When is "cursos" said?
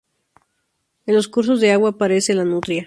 1.27-1.61